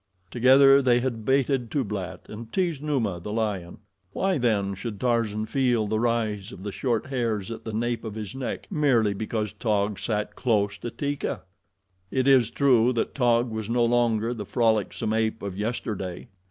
[0.31, 3.77] Together they had baited Tublat and teased Numa, the lion.
[4.13, 8.15] Why, then, should Tarzan feel the rise of the short hairs at the nape of
[8.15, 11.43] his neck merely because Taug sat close to Teeka?
[12.09, 16.29] It is true that Taug was no longer the frolicsome ape of yesterday.